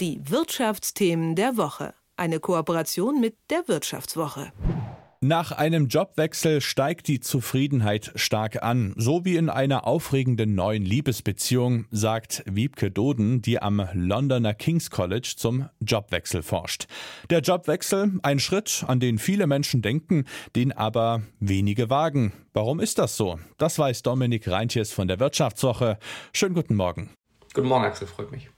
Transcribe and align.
Die 0.00 0.20
Wirtschaftsthemen 0.30 1.34
der 1.34 1.56
Woche. 1.56 1.92
Eine 2.16 2.38
Kooperation 2.38 3.20
mit 3.20 3.34
der 3.50 3.66
Wirtschaftswoche. 3.66 4.52
Nach 5.20 5.50
einem 5.50 5.88
Jobwechsel 5.88 6.60
steigt 6.60 7.08
die 7.08 7.18
Zufriedenheit 7.18 8.12
stark 8.14 8.62
an, 8.62 8.94
so 8.96 9.24
wie 9.24 9.34
in 9.34 9.50
einer 9.50 9.88
aufregenden 9.88 10.54
neuen 10.54 10.84
Liebesbeziehung, 10.84 11.86
sagt 11.90 12.44
Wiebke 12.46 12.92
Doden, 12.92 13.42
die 13.42 13.60
am 13.60 13.88
Londoner 13.92 14.54
King's 14.54 14.92
College 14.92 15.34
zum 15.36 15.68
Jobwechsel 15.80 16.44
forscht. 16.44 16.86
Der 17.30 17.40
Jobwechsel, 17.40 18.20
ein 18.22 18.38
Schritt, 18.38 18.84
an 18.86 19.00
den 19.00 19.18
viele 19.18 19.48
Menschen 19.48 19.82
denken, 19.82 20.26
den 20.54 20.70
aber 20.70 21.22
wenige 21.40 21.90
wagen. 21.90 22.32
Warum 22.52 22.78
ist 22.78 23.00
das 23.00 23.16
so? 23.16 23.40
Das 23.56 23.80
weiß 23.80 24.02
Dominik 24.02 24.46
Reintjes 24.46 24.92
von 24.92 25.08
der 25.08 25.18
Wirtschaftswoche. 25.18 25.98
Schönen 26.32 26.54
guten 26.54 26.76
Morgen. 26.76 27.10
Guten 27.52 27.66
Morgen, 27.66 27.84
Axel, 27.84 28.06
freut 28.06 28.30
mich. 28.30 28.48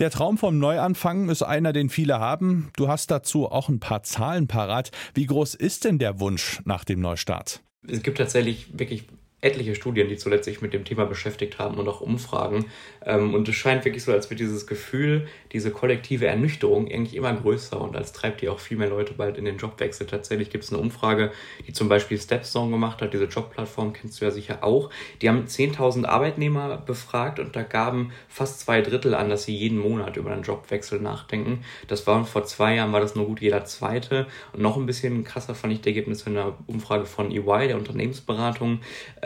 Der 0.00 0.10
Traum 0.10 0.38
vom 0.38 0.58
Neuanfang 0.58 1.28
ist 1.28 1.42
einer, 1.42 1.74
den 1.74 1.90
viele 1.90 2.18
haben. 2.20 2.70
Du 2.76 2.88
hast 2.88 3.10
dazu 3.10 3.52
auch 3.52 3.68
ein 3.68 3.80
paar 3.80 4.02
Zahlen 4.02 4.46
parat. 4.46 4.92
Wie 5.12 5.26
groß 5.26 5.54
ist 5.54 5.84
denn 5.84 5.98
der 5.98 6.20
Wunsch 6.20 6.62
nach 6.64 6.86
dem 6.86 7.02
Neustart? 7.02 7.62
Es 7.86 8.02
gibt 8.02 8.16
tatsächlich 8.16 8.78
wirklich 8.78 9.04
etliche 9.40 9.74
Studien, 9.74 10.08
die 10.08 10.16
zuletzt 10.16 10.44
sich 10.44 10.60
mit 10.60 10.72
dem 10.72 10.84
Thema 10.84 11.06
beschäftigt 11.06 11.58
haben 11.58 11.76
und 11.76 11.88
auch 11.88 12.00
Umfragen. 12.00 12.66
Ähm, 13.04 13.34
und 13.34 13.48
es 13.48 13.54
scheint 13.54 13.84
wirklich 13.84 14.04
so, 14.04 14.12
als 14.12 14.28
wird 14.30 14.40
dieses 14.40 14.66
Gefühl, 14.66 15.28
diese 15.52 15.70
kollektive 15.70 16.26
Ernüchterung 16.26 16.86
eigentlich 16.88 17.16
immer 17.16 17.32
größer 17.32 17.80
und 17.80 17.96
als 17.96 18.12
treibt 18.12 18.42
die 18.42 18.48
auch 18.48 18.60
viel 18.60 18.76
mehr 18.76 18.88
Leute 18.88 19.14
bald 19.14 19.38
in 19.38 19.44
den 19.44 19.56
Jobwechsel. 19.56 20.06
Tatsächlich 20.06 20.50
gibt 20.50 20.64
es 20.64 20.72
eine 20.72 20.80
Umfrage, 20.80 21.32
die 21.66 21.72
zum 21.72 21.88
Beispiel 21.88 22.18
Stepstone 22.18 22.70
gemacht 22.70 23.00
hat, 23.00 23.14
diese 23.14 23.24
Jobplattform 23.24 23.92
kennst 23.92 24.20
du 24.20 24.24
ja 24.26 24.30
sicher 24.30 24.62
auch. 24.62 24.90
Die 25.22 25.28
haben 25.28 25.46
10.000 25.46 26.04
Arbeitnehmer 26.04 26.76
befragt 26.78 27.38
und 27.38 27.56
da 27.56 27.62
gaben 27.62 28.12
fast 28.28 28.60
zwei 28.60 28.82
Drittel 28.82 29.14
an, 29.14 29.30
dass 29.30 29.44
sie 29.44 29.56
jeden 29.56 29.78
Monat 29.78 30.16
über 30.16 30.32
einen 30.32 30.42
Jobwechsel 30.42 31.00
nachdenken. 31.00 31.64
Das 31.88 32.06
war 32.06 32.24
vor 32.24 32.44
zwei 32.44 32.74
Jahren 32.74 32.92
war 32.92 33.00
das 33.00 33.14
nur 33.14 33.26
gut 33.26 33.40
jeder 33.40 33.64
zweite. 33.64 34.26
Und 34.52 34.62
noch 34.62 34.76
ein 34.76 34.86
bisschen 34.86 35.24
krasser 35.24 35.54
fand 35.54 35.72
ich 35.72 35.80
die 35.80 35.88
Ergebnisse 35.88 36.28
in 36.28 36.34
der 36.34 36.54
Umfrage 36.66 37.06
von 37.06 37.30
EY, 37.30 37.68
der 37.68 37.76
Unternehmensberatung. 37.76 38.80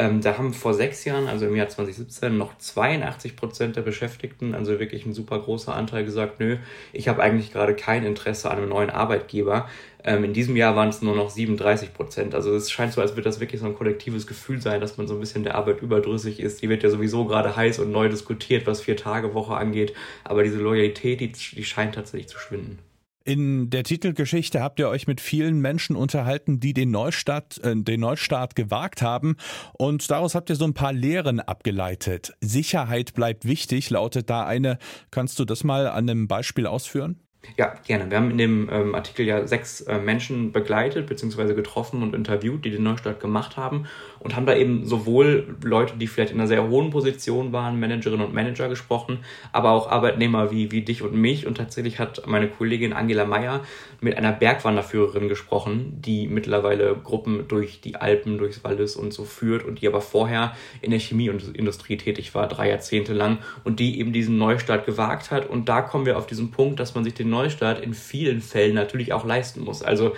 Ähm, 0.05 0.21
da 0.21 0.37
haben 0.37 0.53
vor 0.53 0.75
sechs 0.75 1.05
Jahren, 1.07 1.29
also 1.29 1.47
im 1.47 1.57
Jahr 1.57 1.69
2017, 1.69 2.37
noch 2.37 2.59
82 2.59 3.37
Prozent 3.37 3.77
der 3.77 3.83
Beschäftigten, 3.83 4.55
also 4.55 4.79
wirklich 4.79 5.07
ein 5.07 5.15
super 5.15 5.39
großer 5.39 5.75
Anteil, 5.75 6.05
gesagt, 6.05 6.41
nö, 6.41 6.59
ich 6.93 7.09
habe 7.09 7.23
eigentlich 7.23 7.53
gerade 7.53 7.75
kein 7.75 8.05
Interesse 8.05 8.51
an 8.51 8.59
einem 8.59 8.69
neuen 8.69 8.91
Arbeitgeber. 8.91 9.67
Ähm, 10.05 10.25
in 10.25 10.35
diesem 10.35 10.57
Jahr 10.57 10.77
waren 10.77 10.91
es 10.91 11.01
nur 11.01 11.17
noch 11.17 11.31
37 11.31 11.95
Prozent. 11.95 12.35
Also 12.35 12.55
es 12.55 12.71
scheint 12.71 12.93
so, 12.93 13.01
als 13.01 13.13
würde 13.13 13.23
das 13.23 13.41
wirklich 13.41 13.63
so 13.63 13.67
ein 13.67 13.75
kollektives 13.75 14.27
Gefühl 14.27 14.61
sein, 14.61 14.83
dass 14.83 14.99
man 14.99 15.09
so 15.09 15.15
ein 15.15 15.21
bisschen 15.21 15.43
der 15.43 15.55
Arbeit 15.55 15.81
überdrüssig 15.81 16.39
ist. 16.39 16.61
Die 16.61 16.69
wird 16.69 16.83
ja 16.83 16.91
sowieso 16.91 17.25
gerade 17.25 17.57
heiß 17.57 17.79
und 17.79 17.91
neu 17.91 18.11
diskutiert, 18.11 18.67
was 18.67 18.83
Vier-Tage-Woche 18.83 19.55
angeht. 19.55 19.95
Aber 20.23 20.43
diese 20.43 20.59
Loyalität, 20.59 21.21
die, 21.21 21.33
die 21.33 21.65
scheint 21.65 21.95
tatsächlich 21.95 22.29
zu 22.29 22.39
schwinden. 22.39 22.79
In 23.27 23.71
der 23.71 23.85
Titelgeschichte 23.85 24.61
habt 24.63 24.79
ihr 24.79 24.91
euch 24.91 25.07
mit 25.07 25.19
vielen 25.19 25.59
Menschen 25.59 25.97
unterhalten, 25.97 26.61
die 26.61 26.75
den 26.75 26.91
Neustart, 26.91 27.59
äh, 27.65 27.75
den 27.75 28.01
Neustart 28.01 28.55
gewagt 28.55 29.01
haben. 29.01 29.37
Und 29.73 30.11
daraus 30.11 30.35
habt 30.35 30.51
ihr 30.51 30.57
so 30.57 30.67
ein 30.67 30.75
paar 30.75 30.93
Lehren 30.93 31.41
abgeleitet. 31.41 32.35
Sicherheit 32.43 33.15
bleibt 33.15 33.47
wichtig, 33.47 33.89
lautet 33.89 34.29
da 34.29 34.45
eine. 34.45 34.79
Kannst 35.11 35.39
du 35.39 35.47
das 35.47 35.65
mal 35.65 35.87
an 35.87 36.11
einem 36.11 36.29
Beispiel 36.29 36.67
ausführen? 36.67 37.24
Ja, 37.57 37.75
gerne. 37.87 38.11
Wir 38.11 38.17
haben 38.17 38.31
in 38.31 38.39
dem 38.39 38.69
ähm, 38.73 38.95
Artikel 38.95 39.27
ja 39.27 39.47
sechs 39.47 39.83
äh, 39.83 39.99
Menschen 39.99 40.53
begleitet 40.53 41.07
bzw. 41.07 41.55
getroffen 41.55 42.03
und 42.03 42.15
interviewt, 42.15 42.65
die 42.65 42.71
den 42.71 42.83
Neustart 42.83 43.21
gemacht 43.21 43.57
haben 43.57 43.87
und 44.19 44.35
haben 44.35 44.47
da 44.47 44.57
eben 44.57 44.87
sowohl 44.87 45.57
Leute, 45.63 45.97
die 45.97 46.07
vielleicht 46.07 46.33
in 46.33 46.39
einer 46.39 46.49
sehr 46.49 46.69
hohen 46.69 46.91
Position 46.91 47.53
waren, 47.53 47.79
Managerinnen 47.79 48.27
und 48.27 48.35
Manager 48.35 48.69
gesprochen, 48.69 49.19
aber 49.53 49.71
auch 49.71 49.91
Arbeitnehmer 49.91 50.51
wie, 50.51 50.73
wie 50.73 50.83
dich 50.83 51.03
und 51.03 51.15
mich. 51.15 51.47
Und 51.47 51.59
tatsächlich 51.59 51.99
hat 51.99 52.27
meine 52.27 52.49
Kollegin 52.49 52.93
Angela 52.93 53.25
Meyer 53.25 53.61
mit 54.01 54.17
einer 54.17 54.33
Bergwanderführerin 54.33 55.29
gesprochen, 55.29 55.99
die 56.01 56.27
mittlerweile 56.27 56.97
Gruppen 56.97 57.47
durch 57.49 57.81
die 57.81 57.97
Alpen, 57.97 58.39
durchs 58.39 58.65
Wallis 58.65 58.97
und 58.97 59.13
so 59.13 59.25
führt 59.25 59.65
und 59.65 59.81
die 59.81 59.87
aber 59.89 60.01
vorher 60.01 60.57
in 60.81 60.91
der 60.91 61.01
Chemieindustrie 61.01 61.99
tätig 61.99 62.35
war, 62.35 62.49
drei 62.49 62.71
Jahrzehnte 62.71 63.13
lang 63.13 63.39
und 63.63 63.79
die 63.79 64.01
eben 64.01 64.13
diesen 64.13 64.39
Neustart 64.39 64.87
gewagt 64.87 65.31
hat. 65.31 65.49
Und 65.49 65.69
da 65.69 65.83
kommen 65.83 66.07
wir 66.07 66.19
auf 66.19 66.27
diesen 66.27 66.51
Punkt, 66.51 66.81
dass 66.81 66.95
man 66.95 67.05
sich 67.05 67.15
den 67.15 67.31
Neustart 67.35 67.81
in 67.81 67.93
vielen 67.93 68.41
Fällen 68.41 68.75
natürlich 68.75 69.13
auch 69.13 69.25
leisten 69.25 69.63
muss. 69.63 69.83
Also 69.83 70.15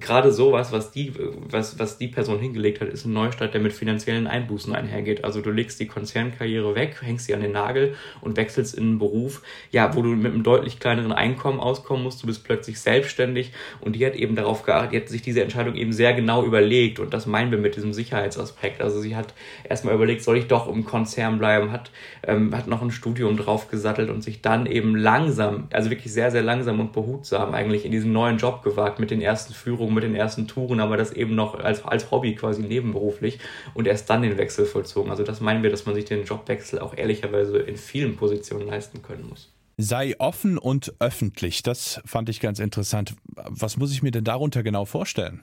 gerade 0.00 0.32
sowas, 0.32 0.72
was 0.72 0.90
die, 0.90 1.12
was, 1.48 1.78
was 1.78 1.96
die 1.96 2.08
Person 2.08 2.38
hingelegt 2.38 2.80
hat, 2.80 2.88
ist 2.88 3.06
ein 3.06 3.12
Neustart, 3.12 3.54
der 3.54 3.60
mit 3.60 3.72
finanziellen 3.72 4.26
Einbußen 4.26 4.74
einhergeht. 4.74 5.24
Also 5.24 5.40
du 5.40 5.50
legst 5.50 5.80
die 5.80 5.86
Konzernkarriere 5.86 6.74
weg, 6.74 6.96
hängst 7.00 7.26
sie 7.26 7.34
an 7.34 7.40
den 7.40 7.52
Nagel 7.52 7.94
und 8.20 8.36
wechselst 8.36 8.74
in 8.74 8.84
einen 8.84 8.98
Beruf, 8.98 9.42
ja, 9.70 9.94
wo 9.94 10.02
du 10.02 10.08
mit 10.08 10.32
einem 10.32 10.42
deutlich 10.42 10.80
kleineren 10.80 11.12
Einkommen 11.12 11.60
auskommen 11.60 12.02
musst. 12.02 12.22
Du 12.22 12.26
bist 12.26 12.44
plötzlich 12.44 12.80
selbstständig 12.80 13.52
und 13.80 13.94
die 13.94 14.04
hat 14.04 14.14
eben 14.14 14.34
darauf 14.34 14.64
geachtet, 14.64 14.92
die 14.92 14.96
hat 14.98 15.08
sich 15.08 15.22
diese 15.22 15.42
Entscheidung 15.42 15.76
eben 15.76 15.92
sehr 15.92 16.12
genau 16.14 16.44
überlegt 16.44 16.98
und 16.98 17.14
das 17.14 17.26
meinen 17.26 17.50
wir 17.50 17.58
mit 17.58 17.76
diesem 17.76 17.92
Sicherheitsaspekt. 17.92 18.82
Also 18.82 19.00
sie 19.00 19.16
hat 19.16 19.34
erstmal 19.68 19.94
überlegt, 19.94 20.22
soll 20.22 20.36
ich 20.36 20.48
doch 20.48 20.68
im 20.68 20.84
Konzern 20.84 21.38
bleiben, 21.38 21.70
hat, 21.72 21.90
ähm, 22.24 22.54
hat 22.54 22.66
noch 22.66 22.82
ein 22.82 22.90
Studium 22.90 23.36
drauf 23.36 23.68
gesattelt 23.68 24.10
und 24.10 24.22
sich 24.22 24.42
dann 24.42 24.66
eben 24.66 24.96
langsam, 24.96 25.68
also 25.72 25.90
wirklich 25.90 26.12
sehr, 26.12 26.30
sehr 26.30 26.42
langsam 26.42 26.55
langsam 26.56 26.80
und 26.80 26.92
behutsam 26.92 27.54
eigentlich 27.54 27.84
in 27.84 27.92
diesen 27.92 28.12
neuen 28.12 28.38
Job 28.38 28.62
gewagt 28.62 28.98
mit 28.98 29.10
den 29.10 29.20
ersten 29.20 29.52
Führungen, 29.52 29.94
mit 29.94 30.04
den 30.04 30.14
ersten 30.14 30.48
Touren, 30.48 30.80
aber 30.80 30.96
das 30.96 31.12
eben 31.12 31.34
noch 31.34 31.58
als, 31.58 31.84
als 31.84 32.10
Hobby 32.10 32.34
quasi 32.34 32.62
nebenberuflich 32.62 33.38
und 33.74 33.86
erst 33.86 34.08
dann 34.08 34.22
den 34.22 34.38
Wechsel 34.38 34.64
vollzogen. 34.64 35.10
Also 35.10 35.22
das 35.22 35.40
meinen 35.40 35.62
wir, 35.62 35.70
dass 35.70 35.84
man 35.84 35.94
sich 35.94 36.06
den 36.06 36.24
Jobwechsel 36.24 36.78
auch 36.78 36.96
ehrlicherweise 36.96 37.58
in 37.58 37.76
vielen 37.76 38.16
Positionen 38.16 38.66
leisten 38.66 39.02
können 39.02 39.28
muss. 39.28 39.52
Sei 39.76 40.18
offen 40.18 40.56
und 40.56 40.94
öffentlich, 41.00 41.62
das 41.62 42.00
fand 42.06 42.30
ich 42.30 42.40
ganz 42.40 42.58
interessant. 42.60 43.14
Was 43.34 43.76
muss 43.76 43.92
ich 43.92 44.02
mir 44.02 44.10
denn 44.10 44.24
darunter 44.24 44.62
genau 44.62 44.86
vorstellen? 44.86 45.42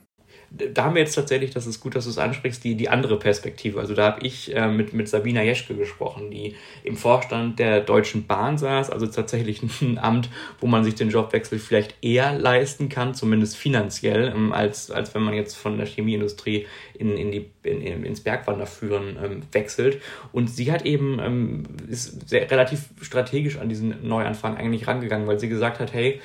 Da 0.56 0.84
haben 0.84 0.94
wir 0.94 1.02
jetzt 1.02 1.14
tatsächlich, 1.14 1.50
das 1.50 1.66
ist 1.66 1.80
gut, 1.80 1.96
dass 1.96 2.04
du 2.04 2.10
es 2.10 2.18
ansprichst, 2.18 2.62
die, 2.62 2.76
die 2.76 2.88
andere 2.88 3.18
Perspektive. 3.18 3.80
Also 3.80 3.94
da 3.94 4.04
habe 4.04 4.24
ich 4.24 4.54
äh, 4.54 4.68
mit, 4.68 4.92
mit 4.92 5.08
Sabina 5.08 5.42
Jeschke 5.42 5.74
gesprochen, 5.74 6.30
die 6.30 6.54
im 6.84 6.96
Vorstand 6.96 7.58
der 7.58 7.80
Deutschen 7.80 8.26
Bahn 8.26 8.56
saß, 8.56 8.90
also 8.90 9.06
tatsächlich 9.06 9.62
ein 9.80 9.98
Amt, 9.98 10.28
wo 10.60 10.66
man 10.66 10.84
sich 10.84 10.94
den 10.94 11.10
Jobwechsel 11.10 11.58
vielleicht 11.58 11.96
eher 12.02 12.38
leisten 12.38 12.88
kann, 12.88 13.14
zumindest 13.14 13.56
finanziell, 13.56 14.32
ähm, 14.34 14.52
als, 14.52 14.90
als 14.90 15.14
wenn 15.14 15.22
man 15.22 15.34
jetzt 15.34 15.54
von 15.54 15.76
der 15.76 15.86
Chemieindustrie 15.86 16.66
in, 16.96 17.16
in 17.16 17.32
die, 17.32 17.50
in, 17.64 18.04
ins 18.04 18.20
Bergwanderführen 18.20 19.18
ähm, 19.22 19.42
wechselt. 19.50 20.00
Und 20.32 20.48
sie 20.48 20.70
hat 20.70 20.86
eben, 20.86 21.18
ähm, 21.18 21.64
ist 21.88 22.28
sehr, 22.28 22.48
relativ 22.48 22.90
strategisch 23.00 23.58
an 23.58 23.68
diesen 23.68 24.06
Neuanfang 24.06 24.56
eigentlich 24.56 24.86
rangegangen, 24.86 25.26
weil 25.26 25.40
sie 25.40 25.48
gesagt 25.48 25.80
hat, 25.80 25.92
hey, 25.92 26.20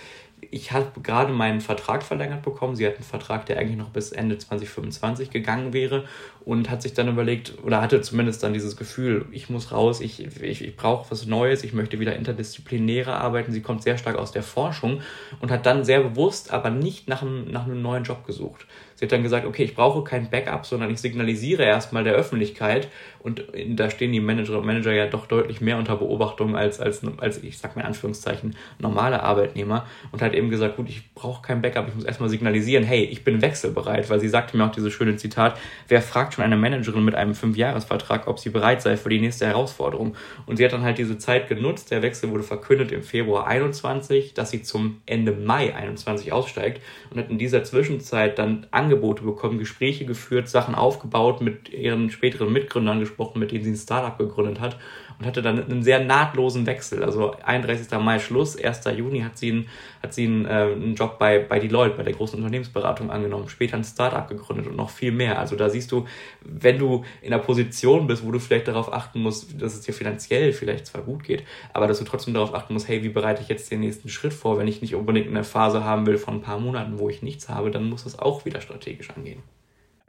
ich 0.51 0.72
habe 0.72 1.01
gerade 1.01 1.33
meinen 1.33 1.61
Vertrag 1.61 2.03
verlängert 2.03 2.41
bekommen. 2.41 2.75
Sie 2.75 2.85
hat 2.85 2.95
einen 2.95 3.03
Vertrag, 3.03 3.45
der 3.45 3.57
eigentlich 3.57 3.77
noch 3.77 3.89
bis 3.89 4.11
Ende 4.11 4.38
2025 4.38 5.29
gegangen 5.29 5.73
wäre 5.73 6.05
und 6.49 6.71
hat 6.71 6.81
sich 6.81 6.95
dann 6.95 7.07
überlegt, 7.07 7.53
oder 7.63 7.79
hatte 7.79 8.01
zumindest 8.01 8.41
dann 8.41 8.53
dieses 8.53 8.75
Gefühl, 8.75 9.27
ich 9.29 9.51
muss 9.51 9.71
raus, 9.71 10.01
ich, 10.01 10.41
ich, 10.41 10.63
ich 10.63 10.75
brauche 10.75 11.11
was 11.11 11.27
Neues, 11.27 11.63
ich 11.63 11.73
möchte 11.73 11.99
wieder 11.99 12.15
interdisziplinärer 12.15 13.13
arbeiten. 13.13 13.51
Sie 13.51 13.61
kommt 13.61 13.83
sehr 13.83 13.99
stark 13.99 14.17
aus 14.17 14.31
der 14.31 14.41
Forschung 14.41 15.01
und 15.41 15.51
hat 15.51 15.67
dann 15.67 15.85
sehr 15.85 16.01
bewusst, 16.01 16.51
aber 16.51 16.71
nicht 16.71 17.07
nach 17.07 17.21
einem, 17.21 17.51
nach 17.51 17.65
einem 17.65 17.83
neuen 17.83 18.03
Job 18.03 18.25
gesucht. 18.25 18.65
Sie 18.99 19.05
hat 19.05 19.13
dann 19.13 19.23
gesagt, 19.23 19.45
okay, 19.45 19.63
ich 19.63 19.75
brauche 19.75 20.03
kein 20.03 20.29
Backup, 20.29 20.65
sondern 20.65 20.89
ich 20.89 20.99
signalisiere 20.99 21.63
erstmal 21.63 22.03
der 22.03 22.15
Öffentlichkeit 22.15 22.89
und 23.19 23.45
da 23.69 23.89
stehen 23.89 24.11
die 24.11 24.19
Manager 24.19 24.57
und 24.57 24.66
Manager 24.66 24.91
ja 24.91 25.07
doch 25.07 25.25
deutlich 25.25 25.61
mehr 25.61 25.77
unter 25.77 25.95
Beobachtung 25.95 26.57
als, 26.57 26.81
als, 26.81 27.01
als 27.17 27.41
ich 27.41 27.59
sag 27.59 27.77
mal 27.77 27.83
in 27.83 27.87
Anführungszeichen, 27.87 28.57
normale 28.77 29.23
Arbeitnehmer 29.23 29.85
und 30.11 30.21
hat 30.21 30.33
eben 30.33 30.49
gesagt, 30.49 30.75
gut, 30.75 30.89
ich 30.89 31.13
brauche 31.13 31.41
kein 31.41 31.61
Backup, 31.61 31.87
ich 31.87 31.95
muss 31.95 32.03
erstmal 32.03 32.27
signalisieren, 32.27 32.83
hey, 32.83 33.05
ich 33.05 33.23
bin 33.23 33.41
wechselbereit, 33.41 34.09
weil 34.09 34.19
sie 34.19 34.27
sagte 34.27 34.57
mir 34.57 34.66
auch 34.66 34.71
dieses 34.71 34.91
schöne 34.91 35.16
Zitat, 35.16 35.57
wer 35.87 36.01
fragt 36.01 36.33
schon 36.33 36.38
eine 36.41 36.57
Managerin 36.57 37.03
mit 37.03 37.16
einem 37.16 37.35
Fünfjahresvertrag, 37.35 38.27
ob 38.27 38.39
sie 38.39 38.50
bereit 38.50 38.81
sei 38.81 38.97
für 38.97 39.09
die 39.09 39.19
nächste 39.19 39.47
Herausforderung? 39.47 40.16
Und 40.45 40.57
sie 40.57 40.66
hat 40.66 40.73
dann 40.73 40.83
halt 40.83 40.97
diese 40.97 41.17
Zeit 41.17 41.47
genutzt, 41.47 41.91
der 41.91 42.01
Wechsel 42.01 42.29
wurde 42.29 42.44
verkündet 42.44 42.91
im 42.91 43.03
Februar 43.03 43.47
21, 43.47 44.34
dass 44.34 44.52
sie 44.52 44.64
zum 44.64 45.02
Ende 45.05 45.31
Mai 45.31 45.75
21 45.75 46.31
aussteigt 46.31 46.81
und 47.09 47.19
hat 47.19 47.29
in 47.29 47.37
dieser 47.37 47.64
Zwischenzeit 47.64 48.40
dann 48.40 48.67
Angebote 48.72 49.23
bekommen, 49.23 49.59
Gespräche 49.59 50.05
geführt, 50.05 50.49
Sachen 50.49 50.75
aufgebaut, 50.75 51.41
mit 51.41 51.69
ihren 51.69 52.09
späteren 52.09 52.52
Mitgründern 52.52 52.99
gesprochen, 52.99 53.40
mit 53.40 53.52
denen 53.52 53.64
sie 53.64 53.72
ein 53.72 53.75
Startup 53.75 54.17
gegründet 54.17 54.59
hat 54.59 54.78
und 55.19 55.25
hatte 55.25 55.41
dann 55.41 55.63
einen 55.63 55.83
sehr 55.83 56.03
nahtlosen 56.03 56.66
Wechsel. 56.66 57.03
Also 57.03 57.35
31. 57.43 57.91
Mai 57.99 58.19
Schluss, 58.19 58.57
1. 58.57 58.81
Juni 58.95 59.21
hat 59.21 59.37
sie 59.37 59.51
einen, 59.51 59.67
hat 60.01 60.13
sie 60.13 60.25
einen, 60.25 60.45
äh, 60.45 60.49
einen 60.49 60.95
Job 60.95 61.19
bei, 61.19 61.39
bei 61.39 61.59
Deloitte, 61.59 61.97
bei 61.97 62.03
der 62.03 62.13
großen 62.13 62.37
Unternehmensberatung 62.37 63.11
angenommen, 63.11 63.49
später 63.49 63.75
ein 63.75 63.83
Startup 63.83 64.27
gegründet 64.27 64.67
und 64.67 64.77
noch 64.77 64.89
viel 64.89 65.11
mehr. 65.11 65.37
Also 65.37 65.57
da 65.57 65.69
siehst 65.69 65.91
du, 65.91 66.05
wenn 66.41 66.79
du 66.79 67.03
in 67.21 67.33
einer 67.33 67.43
Position 67.43 68.07
bist, 68.07 68.25
wo 68.25 68.31
du 68.31 68.39
vielleicht 68.39 68.69
darauf 68.69 68.93
achten 68.93 69.21
musst, 69.21 69.61
dass 69.61 69.73
es 69.73 69.81
dir 69.81 69.93
finanziell 69.93 70.53
vielleicht 70.53 70.85
zwar 70.87 71.01
gut 71.01 71.23
geht, 71.23 71.43
aber 71.73 71.87
dass 71.87 71.99
du 71.99 72.05
trotzdem 72.05 72.33
darauf 72.33 72.55
achten 72.55 72.73
musst, 72.73 72.87
hey, 72.87 73.03
wie 73.03 73.09
bereite 73.09 73.41
ich 73.41 73.49
jetzt 73.49 73.69
den 73.71 73.81
nächsten 73.81 74.07
Schritt 74.07 74.33
vor, 74.33 74.57
wenn 74.57 74.67
ich 74.67 74.81
nicht 74.81 74.95
unbedingt 74.95 75.27
eine 75.27 75.43
Phase 75.43 75.83
haben 75.83 76.05
will 76.05 76.17
von 76.17 76.35
ein 76.35 76.41
paar 76.41 76.59
Monaten, 76.59 76.97
wo 76.97 77.09
ich 77.09 77.21
nichts 77.21 77.49
habe, 77.49 77.71
dann 77.71 77.89
muss 77.89 78.05
das 78.05 78.17
auch 78.17 78.45
wieder 78.45 78.61
strategisch 78.61 79.09
angehen. 79.09 79.43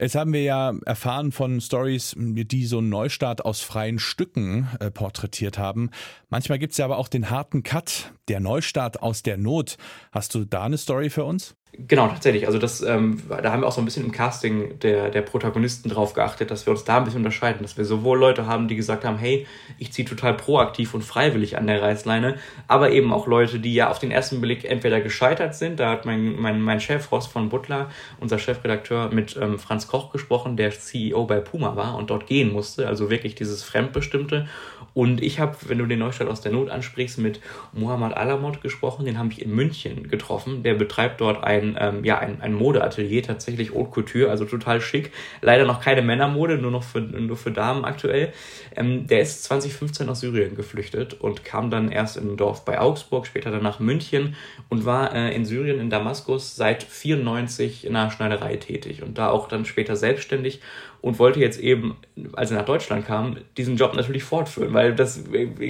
Jetzt 0.00 0.14
haben 0.14 0.32
wir 0.32 0.42
ja 0.42 0.72
erfahren 0.86 1.30
von 1.30 1.60
Stories, 1.60 2.14
die 2.16 2.64
so 2.64 2.78
einen 2.78 2.88
Neustart 2.88 3.44
aus 3.44 3.60
freien 3.60 3.98
Stücken 3.98 4.66
äh, 4.80 4.90
porträtiert 4.90 5.58
haben. 5.58 5.90
Manchmal 6.30 6.58
gibt 6.58 6.72
es 6.72 6.78
ja 6.78 6.86
aber 6.86 6.96
auch 6.96 7.08
den 7.08 7.28
harten 7.28 7.62
Cut, 7.62 8.14
der 8.28 8.40
Neustart 8.40 9.02
aus 9.02 9.22
der 9.22 9.36
Not. 9.36 9.76
Hast 10.10 10.34
du 10.34 10.46
da 10.46 10.64
eine 10.64 10.78
Story 10.78 11.10
für 11.10 11.24
uns? 11.24 11.54
Genau, 11.72 12.08
tatsächlich. 12.08 12.46
Also 12.46 12.58
das, 12.58 12.82
ähm, 12.82 13.22
da 13.28 13.52
haben 13.52 13.62
wir 13.62 13.68
auch 13.68 13.72
so 13.72 13.80
ein 13.80 13.84
bisschen 13.84 14.04
im 14.04 14.10
Casting 14.10 14.80
der, 14.80 15.08
der 15.08 15.22
Protagonisten 15.22 15.88
drauf 15.88 16.14
geachtet, 16.14 16.50
dass 16.50 16.66
wir 16.66 16.72
uns 16.72 16.82
da 16.82 16.98
ein 16.98 17.04
bisschen 17.04 17.20
unterscheiden, 17.20 17.62
dass 17.62 17.76
wir 17.76 17.84
sowohl 17.84 18.18
Leute 18.18 18.46
haben, 18.46 18.66
die 18.66 18.74
gesagt 18.74 19.04
haben, 19.04 19.18
hey, 19.18 19.46
ich 19.78 19.92
ziehe 19.92 20.06
total 20.06 20.34
proaktiv 20.34 20.94
und 20.94 21.02
freiwillig 21.02 21.56
an 21.56 21.68
der 21.68 21.80
Reißleine, 21.80 22.36
aber 22.66 22.90
eben 22.90 23.12
auch 23.12 23.28
Leute, 23.28 23.60
die 23.60 23.72
ja 23.72 23.88
auf 23.88 24.00
den 24.00 24.10
ersten 24.10 24.40
Blick 24.40 24.64
entweder 24.64 25.00
gescheitert 25.00 25.54
sind, 25.54 25.78
da 25.78 25.90
hat 25.90 26.06
mein, 26.06 26.40
mein, 26.40 26.60
mein 26.60 26.80
Chef 26.80 27.10
Ross 27.12 27.28
von 27.28 27.48
Butler, 27.50 27.88
unser 28.18 28.40
Chefredakteur, 28.40 29.10
mit 29.12 29.36
ähm, 29.40 29.58
Franz 29.60 29.86
Koch 29.86 30.10
gesprochen, 30.10 30.56
der 30.56 30.72
CEO 30.72 31.24
bei 31.24 31.38
Puma 31.38 31.76
war 31.76 31.96
und 31.96 32.10
dort 32.10 32.26
gehen 32.26 32.52
musste, 32.52 32.88
also 32.88 33.10
wirklich 33.10 33.36
dieses 33.36 33.62
Fremdbestimmte. 33.62 34.48
Und 34.92 35.22
ich 35.22 35.38
habe, 35.38 35.56
wenn 35.66 35.78
du 35.78 35.86
den 35.86 36.00
Neustart 36.00 36.28
aus 36.28 36.40
der 36.40 36.50
Not 36.50 36.68
ansprichst, 36.68 37.18
mit 37.18 37.40
Mohammad 37.72 38.16
Alamot 38.16 38.60
gesprochen, 38.60 39.04
den 39.04 39.18
habe 39.18 39.30
ich 39.30 39.40
in 39.40 39.54
München 39.54 40.08
getroffen, 40.08 40.64
der 40.64 40.74
betreibt 40.74 41.20
dort 41.20 41.44
ein 41.44 41.59
ein, 41.60 41.76
ähm, 41.78 42.04
ja, 42.04 42.18
ein, 42.18 42.40
ein 42.40 42.54
Modeatelier, 42.54 43.22
tatsächlich 43.22 43.74
Haute 43.74 43.90
Couture, 43.90 44.30
also 44.30 44.44
total 44.44 44.80
schick. 44.80 45.12
Leider 45.42 45.64
noch 45.64 45.80
keine 45.80 46.02
Männermode, 46.02 46.58
nur 46.58 46.70
noch 46.70 46.82
für, 46.82 47.00
nur 47.00 47.36
für 47.36 47.50
Damen 47.52 47.84
aktuell. 47.84 48.32
Ähm, 48.74 49.06
der 49.06 49.20
ist 49.20 49.44
2015 49.44 50.08
aus 50.08 50.20
Syrien 50.20 50.56
geflüchtet 50.56 51.14
und 51.14 51.44
kam 51.44 51.70
dann 51.70 51.92
erst 51.92 52.16
in 52.16 52.32
ein 52.32 52.36
Dorf 52.36 52.64
bei 52.64 52.80
Augsburg, 52.80 53.26
später 53.26 53.50
dann 53.50 53.62
nach 53.62 53.80
München 53.80 54.36
und 54.68 54.84
war 54.84 55.14
äh, 55.14 55.34
in 55.34 55.44
Syrien, 55.44 55.80
in 55.80 55.90
Damaskus, 55.90 56.56
seit 56.56 56.82
94 56.82 57.86
in 57.86 57.96
einer 57.96 58.10
Schneiderei 58.10 58.56
tätig 58.56 59.02
und 59.02 59.18
da 59.18 59.30
auch 59.30 59.48
dann 59.48 59.64
später 59.64 59.96
selbstständig 59.96 60.60
und 61.02 61.18
wollte 61.18 61.40
jetzt 61.40 61.58
eben, 61.58 61.96
als 62.34 62.50
er 62.50 62.58
nach 62.58 62.66
Deutschland 62.66 63.06
kam, 63.06 63.38
diesen 63.56 63.76
Job 63.76 63.94
natürlich 63.94 64.22
fortführen, 64.22 64.74
weil 64.74 64.94
das, 64.94 65.22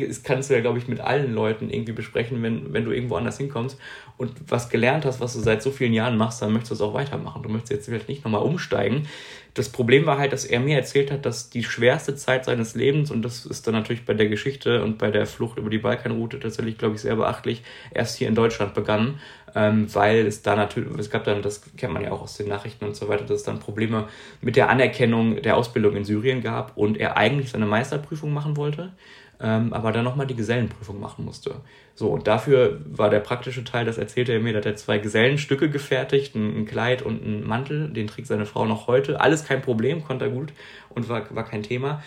das 0.08 0.22
kannst 0.22 0.50
du 0.50 0.54
ja, 0.54 0.60
glaube 0.60 0.78
ich, 0.78 0.88
mit 0.88 1.00
allen 1.00 1.34
Leuten 1.34 1.70
irgendwie 1.70 1.92
besprechen, 1.92 2.42
wenn, 2.42 2.72
wenn 2.72 2.84
du 2.84 2.90
irgendwo 2.90 3.16
anders 3.16 3.38
hinkommst 3.38 3.78
und 4.16 4.32
was 4.48 4.68
gelernt 4.68 5.04
hast, 5.04 5.20
was 5.20 5.34
du 5.34 5.40
seit 5.40 5.62
so 5.62 5.70
vielen 5.70 5.92
Jahren 5.92 6.16
machst, 6.16 6.42
dann 6.42 6.52
möchtest 6.52 6.72
du 6.72 6.74
es 6.74 6.80
auch 6.80 6.94
weitermachen. 6.94 7.42
Du 7.42 7.48
möchtest 7.48 7.72
jetzt 7.72 7.86
vielleicht 7.86 8.08
nicht 8.08 8.24
nochmal 8.24 8.42
umsteigen. 8.42 9.06
Das 9.54 9.68
Problem 9.68 10.06
war 10.06 10.18
halt, 10.18 10.32
dass 10.32 10.44
er 10.44 10.60
mir 10.60 10.76
erzählt 10.76 11.10
hat, 11.10 11.26
dass 11.26 11.50
die 11.50 11.64
schwerste 11.64 12.14
Zeit 12.14 12.44
seines 12.44 12.74
Lebens, 12.74 13.10
und 13.10 13.22
das 13.22 13.46
ist 13.46 13.66
dann 13.66 13.74
natürlich 13.74 14.04
bei 14.04 14.14
der 14.14 14.28
Geschichte 14.28 14.82
und 14.82 14.98
bei 14.98 15.10
der 15.10 15.26
Flucht 15.26 15.58
über 15.58 15.70
die 15.70 15.78
Balkanroute 15.78 16.38
tatsächlich, 16.38 16.78
glaube 16.78 16.96
ich, 16.96 17.00
sehr 17.00 17.16
beachtlich, 17.16 17.62
erst 17.92 18.16
hier 18.16 18.28
in 18.28 18.34
Deutschland 18.34 18.74
begann, 18.74 19.18
ähm, 19.54 19.92
weil 19.94 20.26
es 20.26 20.42
da 20.42 20.56
natürlich, 20.56 20.96
es 20.98 21.10
gab 21.10 21.24
dann, 21.24 21.42
das 21.42 21.62
kennt 21.76 21.92
man 21.92 22.02
ja 22.02 22.12
auch 22.12 22.22
aus 22.22 22.36
den 22.36 22.48
Nachrichten 22.48 22.84
und 22.84 22.96
so 22.96 23.08
weiter, 23.08 23.24
dass 23.24 23.38
es 23.38 23.42
dann 23.44 23.60
Probleme 23.60 24.08
mit 24.40 24.56
der 24.56 24.70
Anerkennung 24.70 25.42
der 25.42 25.56
Ausbildung 25.56 25.96
in 25.96 26.04
Syrien 26.04 26.42
gab 26.42 26.76
und 26.76 26.98
er 26.98 27.16
eigentlich 27.16 27.50
seine 27.50 27.66
Meisterprüfung 27.66 28.32
machen 28.32 28.56
wollte 28.56 28.92
ähm, 29.40 29.72
aber 29.72 29.92
dann 29.92 30.04
nochmal 30.04 30.26
die 30.26 30.36
Gesellenprüfung 30.36 31.00
machen 31.00 31.24
musste. 31.24 31.54
So, 31.94 32.08
und 32.08 32.26
dafür 32.26 32.80
war 32.86 33.10
der 33.10 33.20
praktische 33.20 33.62
Teil, 33.62 33.84
das 33.84 33.98
erzählte 33.98 34.32
er 34.32 34.40
mir, 34.40 34.52
da 34.52 34.58
hat 34.58 34.66
er 34.66 34.76
zwei 34.76 34.98
Gesellenstücke 34.98 35.68
gefertigt, 35.68 36.34
ein, 36.34 36.60
ein 36.60 36.64
Kleid 36.64 37.02
und 37.02 37.24
ein 37.24 37.46
Mantel, 37.46 37.90
den 37.90 38.06
trägt 38.06 38.28
seine 38.28 38.46
Frau 38.46 38.64
noch 38.64 38.86
heute. 38.86 39.20
Alles 39.20 39.44
kein 39.44 39.60
Problem, 39.60 40.02
konnte 40.02 40.24
er 40.24 40.30
gut 40.30 40.52
und 40.90 41.08
war, 41.08 41.34
war 41.34 41.44
kein 41.44 41.62
Thema. 41.62 42.02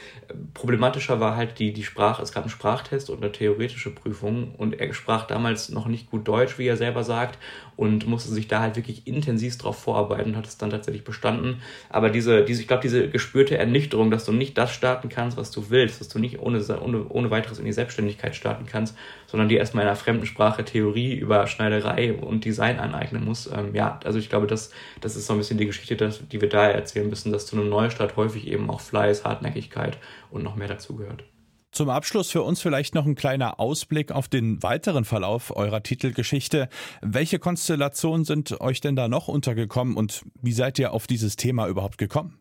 Problematischer 0.53 1.19
war 1.19 1.35
halt 1.35 1.59
die, 1.59 1.73
die 1.73 1.83
Sprache, 1.83 2.21
es 2.21 2.31
gab 2.31 2.43
einen 2.43 2.49
Sprachtest 2.49 3.09
und 3.09 3.23
eine 3.23 3.31
theoretische 3.31 3.91
Prüfung 3.91 4.55
und 4.55 4.79
er 4.79 4.93
sprach 4.93 5.25
damals 5.25 5.69
noch 5.69 5.87
nicht 5.87 6.11
gut 6.11 6.27
Deutsch, 6.27 6.57
wie 6.57 6.67
er 6.67 6.77
selber 6.77 7.03
sagt, 7.03 7.37
und 7.75 8.07
musste 8.07 8.31
sich 8.31 8.47
da 8.47 8.59
halt 8.59 8.75
wirklich 8.75 9.07
intensiv 9.07 9.57
drauf 9.57 9.79
vorarbeiten 9.79 10.31
und 10.31 10.37
hat 10.37 10.47
es 10.47 10.57
dann 10.57 10.69
tatsächlich 10.69 11.03
bestanden. 11.03 11.61
Aber 11.89 12.09
diese, 12.09 12.43
diese 12.43 12.61
ich 12.61 12.67
glaube, 12.67 12.83
diese 12.83 13.09
gespürte 13.09 13.57
Ernüchterung, 13.57 14.11
dass 14.11 14.25
du 14.25 14.31
nicht 14.31 14.57
das 14.57 14.71
starten 14.71 15.09
kannst, 15.09 15.37
was 15.37 15.51
du 15.51 15.69
willst, 15.69 15.99
dass 15.99 16.09
du 16.09 16.19
nicht 16.19 16.39
ohne, 16.39 16.63
ohne, 16.79 17.07
ohne 17.07 17.31
weiteres 17.31 17.59
in 17.59 17.65
die 17.65 17.73
Selbstständigkeit 17.73 18.35
starten 18.35 18.65
kannst, 18.65 18.95
sondern 19.27 19.49
dir 19.49 19.61
erstmal 19.73 19.83
in 19.85 19.89
einer 19.89 19.95
fremden 19.95 20.25
Sprache 20.27 20.63
Theorie 20.63 21.15
über 21.15 21.47
Schneiderei 21.47 22.13
und 22.13 22.45
Design 22.45 22.79
aneignen 22.79 23.25
musst. 23.25 23.51
Ähm, 23.51 23.73
ja, 23.73 23.99
also 24.03 24.19
ich 24.19 24.29
glaube, 24.29 24.45
das, 24.45 24.69
das 25.01 25.15
ist 25.15 25.25
so 25.25 25.33
ein 25.33 25.39
bisschen 25.39 25.57
die 25.57 25.65
Geschichte, 25.65 25.97
dass, 25.97 26.27
die 26.27 26.41
wir 26.41 26.49
da 26.49 26.67
erzählen 26.67 27.09
müssen, 27.09 27.31
dass 27.31 27.47
zu 27.47 27.55
einem 27.55 27.69
Neustart 27.69 28.15
häufig 28.15 28.47
eben 28.47 28.69
auch 28.69 28.81
Fleiß, 28.81 29.25
Hartnäckigkeit 29.25 29.97
und 30.29 30.43
noch 30.43 30.55
mehr 30.55 30.67
dazugehört. 30.67 31.23
Zum 31.71 31.89
Abschluss 31.89 32.29
für 32.29 32.43
uns 32.43 32.61
vielleicht 32.61 32.93
noch 32.93 33.07
ein 33.07 33.15
kleiner 33.15 33.59
Ausblick 33.59 34.11
auf 34.11 34.27
den 34.27 34.61
weiteren 34.61 35.05
Verlauf 35.05 35.55
eurer 35.55 35.81
Titelgeschichte. 35.81 36.69
Welche 37.01 37.39
Konstellationen 37.39 38.25
sind 38.25 38.61
euch 38.61 38.79
denn 38.79 38.95
da 38.95 39.07
noch 39.07 39.27
untergekommen 39.27 39.97
und 39.97 40.21
wie 40.39 40.53
seid 40.53 40.77
ihr 40.77 40.93
auf 40.93 41.07
dieses 41.07 41.35
Thema 41.35 41.67
überhaupt 41.67 41.97
gekommen? 41.97 42.37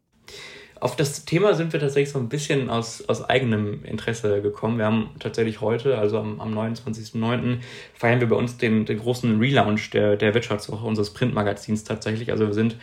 Auf 0.83 0.97
das 0.97 1.25
Thema 1.25 1.55
sind 1.55 1.73
wir 1.73 1.79
tatsächlich 1.79 2.11
so 2.11 2.19
ein 2.19 2.29
bisschen 2.29 2.69
aus, 2.69 3.09
aus 3.09 3.23
eigenem 3.23 3.85
Interesse 3.85 4.43
gekommen. 4.43 4.79
Wir 4.79 4.87
haben 4.87 5.11
tatsächlich 5.21 5.61
heute, 5.61 5.97
also 5.97 6.19
am, 6.19 6.41
am 6.41 6.59
29.09., 6.59 7.59
feiern 7.95 8.19
wir 8.19 8.29
bei 8.29 8.35
uns 8.35 8.57
den, 8.57 8.85
den 8.85 8.99
großen 8.99 9.39
Relaunch 9.39 9.91
der, 9.91 10.17
der 10.17 10.35
Wirtschaftswoche 10.35 10.85
unseres 10.85 11.11
Printmagazins 11.11 11.85
tatsächlich. 11.85 12.33
Also 12.33 12.49
wir 12.49 12.53
sind 12.53 12.79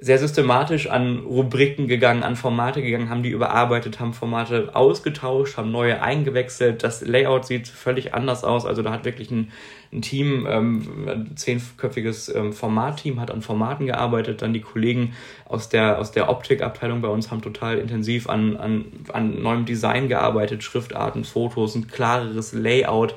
sehr 0.00 0.18
systematisch 0.18 0.88
an 0.88 1.20
Rubriken 1.20 1.88
gegangen, 1.88 2.22
an 2.22 2.36
Formate 2.36 2.82
gegangen, 2.82 3.10
haben 3.10 3.22
die 3.22 3.30
überarbeitet, 3.30 4.00
haben 4.00 4.12
Formate 4.12 4.74
ausgetauscht, 4.74 5.56
haben 5.56 5.70
neue 5.70 6.02
eingewechselt. 6.02 6.82
Das 6.82 7.00
Layout 7.02 7.46
sieht 7.46 7.68
völlig 7.68 8.14
anders 8.14 8.44
aus. 8.44 8.66
Also 8.66 8.82
da 8.82 8.92
hat 8.92 9.04
wirklich 9.04 9.30
ein, 9.30 9.52
ein 9.92 10.02
Team, 10.02 10.46
ähm, 10.48 11.08
ein 11.08 11.36
zehnköpfiges 11.36 12.34
ähm, 12.34 12.52
Formatteam 12.52 13.20
hat 13.20 13.30
an 13.30 13.42
Formaten 13.42 13.86
gearbeitet. 13.86 14.42
Dann 14.42 14.52
die 14.52 14.60
Kollegen 14.60 15.14
aus 15.46 15.68
der, 15.68 15.98
aus 15.98 16.12
der 16.12 16.28
Optikabteilung 16.28 17.00
bei 17.00 17.08
uns 17.08 17.30
haben 17.30 17.42
total 17.42 17.78
intensiv 17.78 18.28
an, 18.28 18.56
an, 18.56 18.84
an 19.12 19.42
neuem 19.42 19.64
Design 19.64 20.08
gearbeitet, 20.08 20.62
Schriftarten, 20.62 21.24
Fotos, 21.24 21.74
ein 21.74 21.88
klareres 21.88 22.52
Layout. 22.52 23.14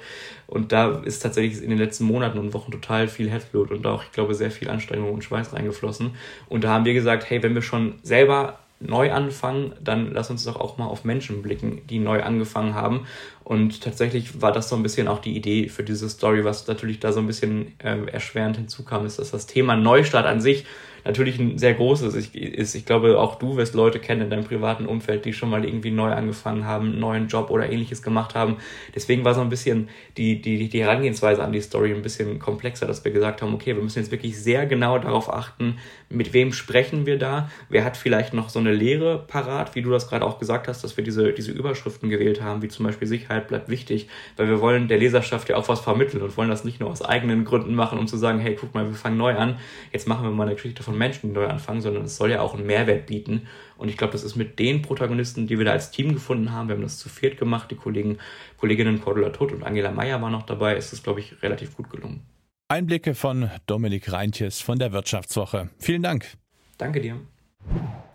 Und 0.49 0.71
da 0.71 0.99
ist 0.99 1.19
tatsächlich 1.19 1.61
in 1.61 1.69
den 1.69 1.77
letzten 1.77 2.05
Monaten 2.05 2.39
und 2.39 2.53
Wochen 2.53 2.71
total 2.71 3.07
viel 3.07 3.29
Herzblut 3.29 3.69
und 3.69 3.85
auch, 3.85 4.03
ich 4.03 4.11
glaube, 4.11 4.33
sehr 4.33 4.49
viel 4.49 4.69
Anstrengung 4.69 5.13
und 5.13 5.23
Schweiß 5.23 5.53
reingeflossen. 5.53 6.15
Und 6.47 6.63
da 6.63 6.69
haben 6.69 6.85
wir 6.85 6.95
gesagt, 6.95 7.29
hey, 7.29 7.43
wenn 7.43 7.53
wir 7.53 7.61
schon 7.61 7.95
selber 8.01 8.57
neu 8.79 9.11
anfangen, 9.11 9.73
dann 9.81 10.11
lass 10.11 10.29
uns 10.29 10.45
doch 10.45 10.55
auch 10.55 10.77
mal 10.77 10.87
auf 10.87 11.03
Menschen 11.03 11.41
blicken, 11.41 11.81
die 11.89 11.99
neu 11.99 12.23
angefangen 12.23 12.73
haben. 12.73 13.05
Und 13.49 13.81
tatsächlich 13.81 14.43
war 14.43 14.51
das 14.51 14.69
so 14.69 14.75
ein 14.75 14.83
bisschen 14.83 15.07
auch 15.07 15.17
die 15.17 15.35
Idee 15.35 15.69
für 15.69 15.81
diese 15.81 16.07
Story, 16.07 16.45
was 16.45 16.67
natürlich 16.67 16.99
da 16.99 17.11
so 17.11 17.19
ein 17.19 17.25
bisschen 17.25 17.73
äh, 17.79 18.05
erschwerend 18.05 18.57
hinzukam, 18.57 19.07
ist, 19.07 19.17
dass 19.17 19.31
das 19.31 19.47
Thema 19.47 19.75
Neustart 19.75 20.27
an 20.27 20.39
sich 20.39 20.67
natürlich 21.05 21.39
ein 21.39 21.57
sehr 21.57 21.73
großes 21.73 22.13
ist. 22.13 22.75
Ich 22.75 22.85
glaube, 22.85 23.19
auch 23.19 23.35
du 23.35 23.57
wirst 23.57 23.73
Leute 23.73 23.99
kennen 23.99 24.21
in 24.21 24.29
deinem 24.29 24.43
privaten 24.43 24.85
Umfeld, 24.85 25.25
die 25.25 25.33
schon 25.33 25.49
mal 25.49 25.65
irgendwie 25.65 25.91
neu 25.91 26.11
angefangen 26.11 26.65
haben, 26.65 26.91
einen 26.91 26.99
neuen 26.99 27.27
Job 27.27 27.49
oder 27.49 27.69
ähnliches 27.69 28.01
gemacht 28.01 28.35
haben. 28.35 28.57
Deswegen 28.95 29.23
war 29.25 29.33
so 29.33 29.41
ein 29.41 29.49
bisschen 29.49 29.89
die, 30.17 30.41
die, 30.41 30.69
die 30.69 30.81
Herangehensweise 30.81 31.43
an 31.43 31.51
die 31.51 31.61
Story 31.61 31.93
ein 31.93 32.01
bisschen 32.01 32.39
komplexer, 32.39 32.85
dass 32.85 33.03
wir 33.03 33.11
gesagt 33.11 33.41
haben, 33.41 33.53
okay, 33.53 33.75
wir 33.75 33.83
müssen 33.83 33.99
jetzt 33.99 34.11
wirklich 34.11 34.39
sehr 34.39 34.65
genau 34.65 34.99
darauf 34.99 35.31
achten, 35.31 35.77
mit 36.09 36.33
wem 36.33 36.53
sprechen 36.53 37.05
wir 37.05 37.17
da, 37.17 37.49
wer 37.69 37.83
hat 37.83 37.97
vielleicht 37.97 38.33
noch 38.33 38.49
so 38.49 38.59
eine 38.59 38.73
Lehre 38.73 39.25
parat, 39.27 39.75
wie 39.75 39.81
du 39.81 39.91
das 39.91 40.07
gerade 40.07 40.25
auch 40.25 40.39
gesagt 40.39 40.67
hast, 40.67 40.83
dass 40.83 40.97
wir 40.97 41.03
diese, 41.03 41.33
diese 41.33 41.51
Überschriften 41.51 42.09
gewählt 42.09 42.41
haben, 42.41 42.61
wie 42.61 42.67
zum 42.67 42.85
Beispiel 42.85 43.07
Sicherheit 43.07 43.38
bleibt 43.47 43.69
wichtig, 43.69 44.07
weil 44.37 44.47
wir 44.47 44.61
wollen 44.61 44.87
der 44.87 44.97
Leserschaft 44.97 45.49
ja 45.49 45.55
auch 45.55 45.69
was 45.69 45.79
vermitteln 45.79 46.21
und 46.21 46.35
wollen 46.37 46.49
das 46.49 46.63
nicht 46.63 46.79
nur 46.79 46.89
aus 46.89 47.01
eigenen 47.01 47.45
Gründen 47.45 47.73
machen, 47.73 47.97
um 47.97 48.07
zu 48.07 48.17
sagen, 48.17 48.39
hey, 48.39 48.55
guck 48.59 48.73
mal, 48.73 48.85
wir 48.85 48.93
fangen 48.93 49.17
neu 49.17 49.35
an, 49.35 49.57
jetzt 49.91 50.07
machen 50.07 50.23
wir 50.23 50.31
mal 50.31 50.43
eine 50.47 50.55
Geschichte 50.55 50.83
von 50.83 50.97
Menschen, 50.97 51.29
die 51.29 51.33
neu 51.33 51.47
anfangen, 51.47 51.81
sondern 51.81 52.03
es 52.03 52.17
soll 52.17 52.31
ja 52.31 52.41
auch 52.41 52.53
einen 52.53 52.65
Mehrwert 52.65 53.07
bieten. 53.07 53.47
Und 53.77 53.89
ich 53.89 53.97
glaube, 53.97 54.11
das 54.11 54.23
ist 54.23 54.35
mit 54.35 54.59
den 54.59 54.81
Protagonisten, 54.81 55.47
die 55.47 55.57
wir 55.57 55.65
da 55.65 55.71
als 55.71 55.91
Team 55.91 56.13
gefunden 56.13 56.51
haben, 56.51 56.67
wir 56.67 56.75
haben 56.75 56.83
das 56.83 56.97
zu 56.97 57.07
viert 57.07 57.37
gemacht, 57.37 57.71
die 57.71 57.75
Kollegen, 57.75 58.17
Kolleginnen 58.57 59.01
Cordula 59.01 59.29
Todt 59.29 59.53
und 59.53 59.63
Angela 59.63 59.91
Meyer 59.91 60.21
waren 60.21 60.33
noch 60.33 60.45
dabei, 60.45 60.75
ist 60.75 60.91
es, 60.91 61.01
glaube 61.01 61.21
ich, 61.21 61.41
relativ 61.41 61.75
gut 61.77 61.89
gelungen. 61.89 62.25
Einblicke 62.71 63.15
von 63.15 63.49
Dominik 63.65 64.11
Reintjes 64.11 64.61
von 64.61 64.77
der 64.77 64.91
Wirtschaftswoche. 64.91 65.69
Vielen 65.79 66.03
Dank. 66.03 66.37
Danke 66.77 67.01
dir. 67.01 67.19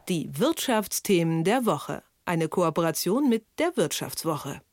Die 0.08 0.30
Wirtschaftsthemen 0.38 1.42
der 1.42 1.66
Woche. 1.66 2.02
Eine 2.24 2.48
Kooperation 2.48 3.28
mit 3.28 3.44
der 3.58 3.76
Wirtschaftswoche. 3.76 4.60